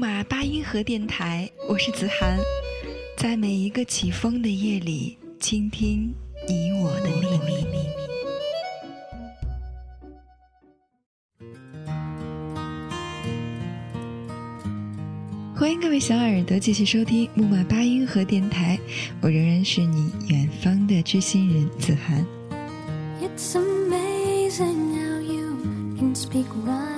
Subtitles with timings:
[0.00, 2.38] 木马八音盒电台，我是子涵，
[3.18, 6.10] 在每一个起风的夜里，倾听
[6.48, 7.10] 你我的
[7.46, 7.86] 秘密。
[15.54, 18.80] 欢迎各位小耳朵继续收听木马八音盒电台，
[19.20, 22.24] 我仍然是你远方的知心人子涵。
[23.20, 25.58] It's amazing how you
[26.14, 26.89] speak right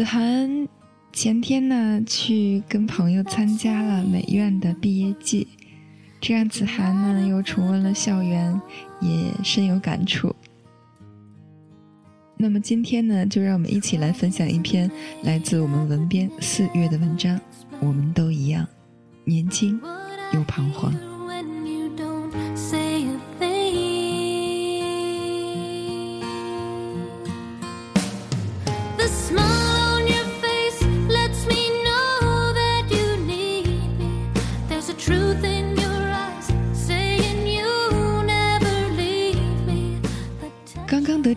[0.00, 0.66] 子涵
[1.12, 5.46] 前天呢去跟朋友参加了美院的毕业季，
[6.22, 8.58] 这让子涵呢又重温了校园，
[9.02, 10.34] 也深有感触。
[12.38, 14.90] 那么今天呢，就让我们一起来分享一篇
[15.22, 17.38] 来自我们文编四月的文章。
[17.78, 18.66] 我们都一样，
[19.26, 19.78] 年轻
[20.32, 21.09] 又彷徨。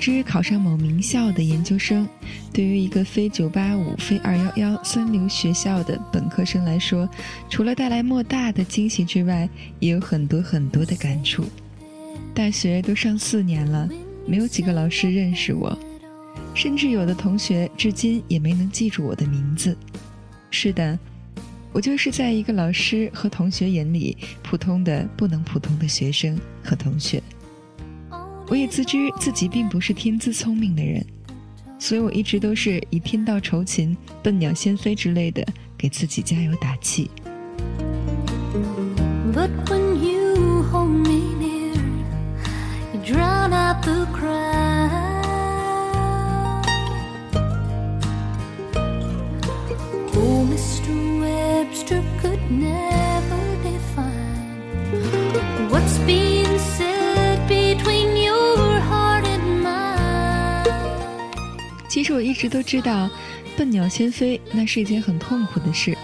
[0.03, 2.05] 得知考上某名校的研究生，
[2.51, 7.09] 对于一个非985、非211三流学校的本科生来说，
[7.49, 9.47] 除了带来莫大的惊喜之外，
[9.79, 11.45] 也有很多很多的感触。
[12.33, 13.87] 大学都上四年了，
[14.27, 15.73] 没有几个老师认识我，
[16.53, 19.73] 甚至有的同学至今也没能记住我的名字。
[20.51, 20.99] 是的，
[21.71, 27.23] 我就是在一个老师和同学眼里普通的不能普通的学生和同学。
[28.49, 31.03] 我也自知自己并不是天资聪明的人，
[31.79, 35.43] 所以我一直都是以天道酬勤、笨鸟先飞之类的
[35.77, 37.09] 给自己加油打气。
[61.93, 63.07] 其实我一直都知道，
[63.55, 65.95] 笨鸟先飞那是一件很痛苦的事，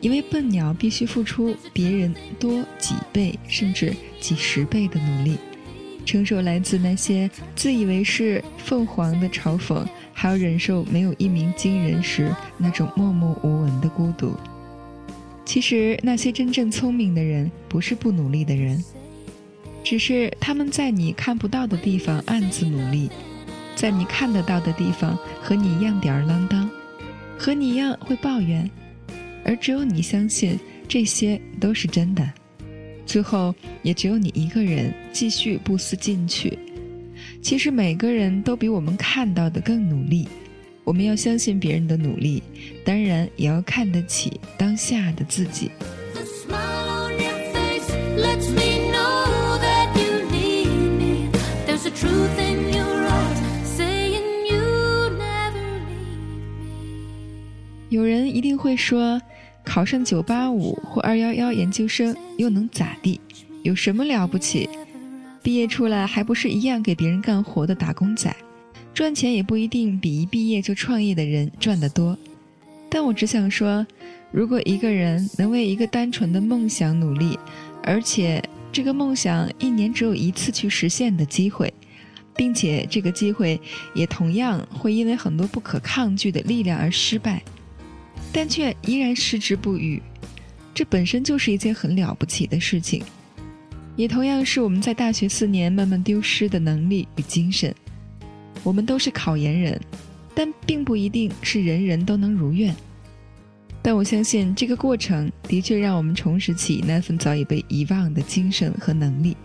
[0.00, 5.36] 因为笨鸟必须付出别人多几倍甚至几十倍的努力，
[6.06, 14.34] 承受来自那些自以为是凤凰的嘲讽，还要忍受没有一鸣惊人时那种默默无闻的孤独。
[15.44, 18.82] 其实那些真正聪明的人，不是不努力的人，
[19.84, 23.10] 只是他们在你看不到的地方暗自努力。
[23.76, 26.68] 在你看得到的地方，和你一样吊儿郎当，
[27.38, 28.68] 和你一样会抱怨，
[29.44, 32.28] 而只有你相信这些都是真的。
[33.04, 36.58] 最后，也只有你一个人继续不思进取。
[37.42, 40.26] 其实每个人都比我们看到的更努力。
[40.82, 42.42] 我们要相信别人的努力，
[42.84, 45.70] 当然也要看得起当下的自己。
[57.88, 59.20] 有人一定会说，
[59.64, 63.20] 考上九八五或二幺幺研究生又能咋地？
[63.62, 64.68] 有什么了不起？
[65.40, 68.34] 毕业出来还不是一样给别人干活的打工仔，
[68.92, 72.18] 赚钱也不一定比一毕业就创业的人赚得多。
[72.88, 73.86] 但我只想说，
[74.32, 77.38] 如果一个人能为一个单纯的梦想努力，
[77.84, 78.42] 而且
[78.72, 81.72] 这个梦想一年只有一次去实现的机会，
[82.34, 83.60] 并且这个机会
[83.94, 87.40] 也同样会因为很多不可抗拒的力量而失败。
[88.32, 90.02] 但却依然矢志不渝，
[90.74, 93.02] 这本身就是一件很了不起的事情，
[93.96, 97.74] 也同样是我们在大学四年慢慢丢失的能力与精神。
[98.62, 99.80] 我们都是考研人，
[100.34, 102.74] 但并不一定是人人都能如愿。
[103.80, 109.36] 但我相信这个过程的确让我们重拾起那份早已被遗忘的精神和能力。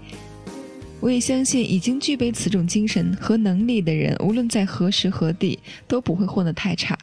[1.00, 6.98] 我也相信，已经具备此种精神和能力的人，无论在何时何地，都不会混得太差。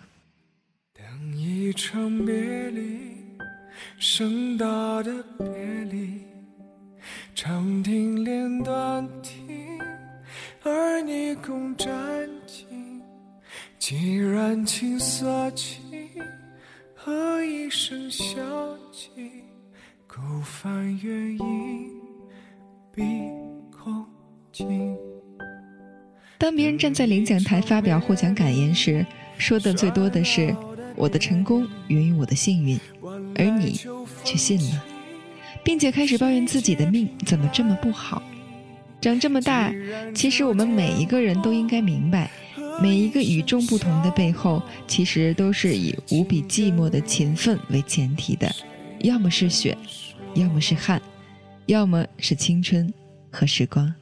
[1.79, 2.35] 一场别
[2.71, 3.15] 离，
[4.01, 4.67] 盛大
[5.05, 5.47] 的别
[5.85, 6.25] 离，
[7.37, 9.79] 长亭连断亭，
[10.65, 11.89] 而你共沾
[12.49, 12.65] 巾，
[13.79, 15.79] 既然青色起，
[16.97, 18.27] 何一声笑
[18.91, 19.13] 泣？
[20.09, 21.91] 孤帆远影
[22.93, 23.05] 碧
[23.71, 24.05] 空
[24.51, 24.97] 尽。
[26.39, 29.07] 当别人站在领奖台发表获奖感言时，
[29.39, 30.53] 说的最多的是
[30.99, 32.79] “我的成功源于我的幸运”，
[33.37, 33.81] 而你
[34.25, 34.85] 却信了，
[35.65, 38.23] 并且开始抱怨自己的命怎么这么不好。
[39.01, 39.73] 长这么大，
[40.13, 42.29] 其实我们每一个人都应该明白，
[42.83, 48.53] 每一个与众不同的背后，其实都是以无比寂寞的勤奋为前提的，
[49.01, 49.79] 要么是血，
[50.35, 51.01] 要么是汗，
[51.67, 52.93] 要么是青春
[53.31, 53.95] 和时光。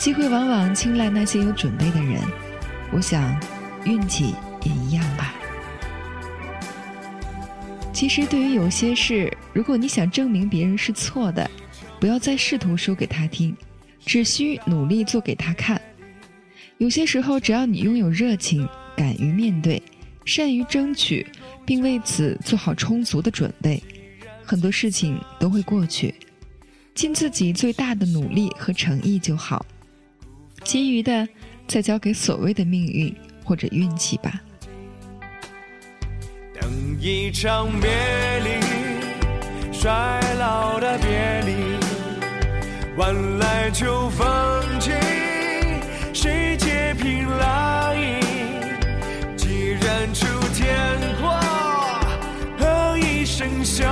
[0.00, 2.22] 机会往往青睐那些有准备的人，
[2.90, 3.38] 我想，
[3.84, 5.34] 运气也一样吧。
[7.92, 11.50] 其实，对于有些事，如果你想证明别人是错的，
[12.00, 13.54] 不要再试图说给他听，
[14.06, 15.78] 只需努力做给他看。
[16.78, 19.82] 有些时候，只要你拥有热情，敢于面对，
[20.24, 21.26] 善于争取，
[21.66, 23.82] 并为此做好充足的准备，
[24.46, 26.14] 很多事情都会过去。
[26.94, 29.66] 尽自己最大的努力和诚意就好。
[30.64, 31.28] 其余的，
[31.66, 33.14] 再交给所谓的命运
[33.44, 34.40] 或者运气吧。
[36.60, 36.70] 等
[37.00, 37.90] 一场别
[38.40, 41.54] 离，衰老的别离，
[42.96, 44.26] 晚来秋风
[44.78, 44.90] 起，
[46.12, 48.20] 谁接凭来意？
[49.36, 50.76] 既然出天
[51.20, 51.40] 阔，
[52.58, 53.86] 何一生消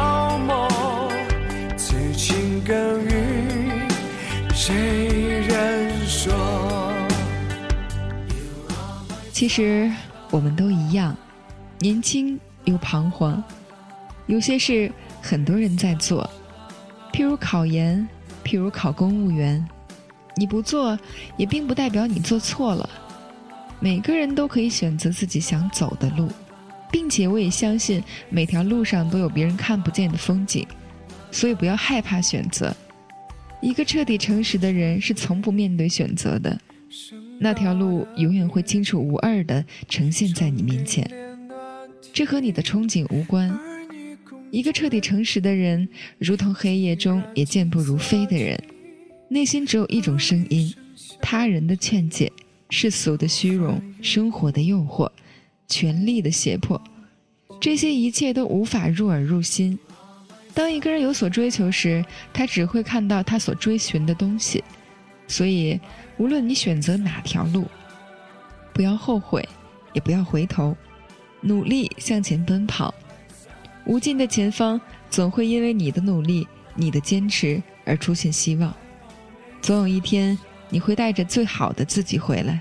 [9.38, 9.88] 其实
[10.32, 11.16] 我们都一样，
[11.78, 13.40] 年轻又彷徨。
[14.26, 14.90] 有些事
[15.22, 16.28] 很多人在做，
[17.12, 18.04] 譬如考研，
[18.44, 19.64] 譬如考公务员。
[20.34, 20.98] 你不做，
[21.36, 22.90] 也并不代表你做错了。
[23.78, 26.28] 每个人都可以选择自己想走的路，
[26.90, 30.66] 并且我也相信每条路上都有别人看不见的风景，
[31.30, 32.74] 所以不要害怕选择。
[33.60, 36.58] 一个彻底诚实的人是从不面对选择的。
[37.40, 41.08] 那条路永远会清楚无二的呈现在你面前，
[42.12, 43.56] 这和你的憧憬无关。
[44.50, 45.88] 一个彻底诚实的人，
[46.18, 48.60] 如同黑夜中也健步如飞的人，
[49.28, 50.74] 内心只有一种声音：
[51.20, 52.32] 他人的劝解、
[52.70, 55.08] 世俗的虚荣、生活的诱惑、
[55.68, 56.82] 权力的胁迫，
[57.60, 59.78] 这些一切都无法入耳入心。
[60.54, 64.64] 当一个人有所追求时，他只会看到他所追寻的东西。
[65.28, 65.78] 所以，
[66.16, 67.66] 无论你选择哪条路，
[68.72, 69.46] 不要后悔，
[69.92, 70.76] 也不要回头，
[71.42, 72.92] 努力向前奔跑。
[73.84, 78.74] 无尽的前方总会因为你的努力、你的坚持而出现希望。
[79.62, 80.36] 总有一天，
[80.70, 82.60] 你会带着最好的自己回来。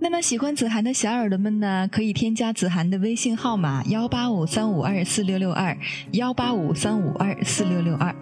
[0.00, 5.76] 那么喜欢子涵的小耳朵们呢，可以添加子涵的微信号码幺八五三五二四六六二
[6.12, 8.14] 幺八五三五二四六六二。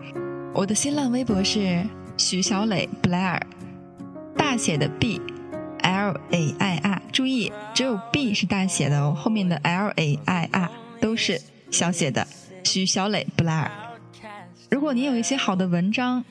[0.54, 1.84] 我的新浪微博是
[2.16, 3.46] 许小磊布莱尔，
[4.34, 5.20] 大写的 B
[5.82, 11.38] L A I R，注意只有 B 是大写的哦，后面的 L A I R 都是
[11.70, 12.26] 小写的。
[12.64, 13.70] 许小磊布莱尔，
[14.70, 16.24] 如果你有一些好的文章，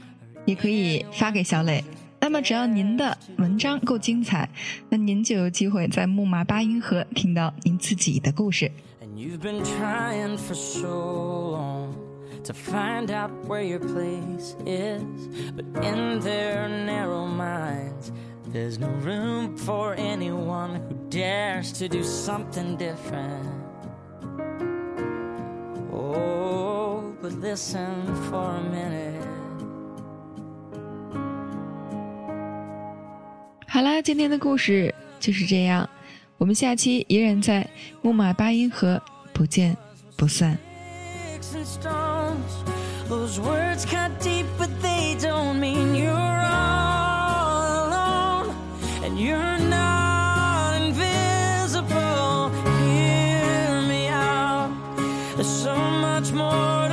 [0.45, 1.83] 也可以发给小磊。
[2.24, 4.48] 那么，只要您的文章够精彩，
[4.88, 8.70] 那您就有机会在木马八音盒听到您自己的故事。
[12.44, 15.02] To find out where your place is,
[15.54, 18.10] but in their narrow minds,
[18.50, 23.44] there's no room for anyone who dares to do something different.
[25.92, 29.13] Oh, but listen for a minute.
[33.75, 35.89] 好啦今天的故事就是这样
[36.37, 37.69] 我们下期依然在
[38.01, 39.01] 木马八音盒
[39.33, 39.75] 不见
[40.15, 40.57] 不散
[43.09, 48.55] those words cut deep but they don't mean you're all alone
[49.03, 54.69] and you're not invisible here we are
[55.43, 56.84] so much more